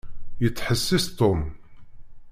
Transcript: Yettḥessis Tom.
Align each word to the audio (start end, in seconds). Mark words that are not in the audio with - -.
Yettḥessis 0.43 1.05
Tom. 1.19 1.41